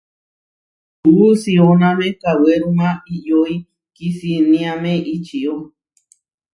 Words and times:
Kuú 0.99 1.27
sióname 1.41 2.07
kawéruma 2.21 2.89
iʼyói 3.15 3.55
kisiniáme 3.95 4.91
ičió. 5.15 5.53